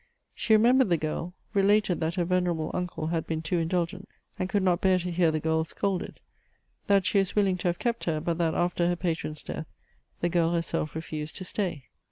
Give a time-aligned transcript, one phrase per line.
[0.33, 4.63] She remembered the girl; related, that her venerable uncle had been too indulgent, and could
[4.63, 6.19] not bear to hear the girl scolded;
[6.87, 9.67] that she was willing to have kept her, but that, after her patron's death,
[10.19, 11.85] the girl herself refused to stay.